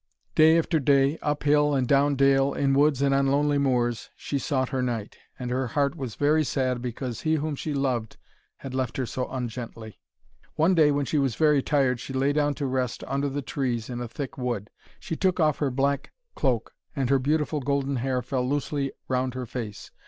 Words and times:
Day 0.33 0.57
after 0.57 0.79
day, 0.79 1.19
up 1.21 1.43
hill 1.43 1.75
and 1.75 1.87
down 1.87 2.15
dale, 2.15 2.55
in 2.55 2.73
woods 2.73 3.03
and 3.03 3.13
on 3.13 3.27
lonely 3.27 3.59
moors, 3.59 4.09
she 4.15 4.39
sought 4.39 4.69
her 4.69 4.81
knight. 4.81 5.19
And 5.37 5.51
her 5.51 5.67
heart 5.67 5.95
was 5.95 6.15
very 6.15 6.43
sad, 6.43 6.81
because 6.81 7.21
he 7.21 7.35
whom 7.35 7.55
she 7.55 7.71
loved 7.75 8.17
had 8.57 8.73
left 8.73 8.97
her 8.97 9.05
so 9.05 9.25
ungently. 9.27 9.99
One 10.55 10.73
day 10.73 10.89
when 10.89 11.05
she 11.05 11.19
was 11.19 11.35
very 11.35 11.61
tired 11.61 11.99
she 11.99 12.13
lay 12.13 12.33
down 12.33 12.55
to 12.55 12.65
rest 12.65 13.03
under 13.05 13.29
the 13.29 13.43
trees 13.43 13.91
in 13.91 14.01
a 14.01 14.07
thick 14.07 14.39
wood. 14.39 14.71
She 14.99 15.15
took 15.15 15.39
off 15.39 15.59
her 15.59 15.69
black 15.69 16.11
cloak, 16.33 16.73
and 16.95 17.11
her 17.11 17.19
beautiful 17.19 17.59
golden 17.59 17.97
hair 17.97 18.23
fell 18.23 18.49
loosely 18.49 18.91
round 19.07 19.35
her 19.35 19.45
face. 19.45 19.91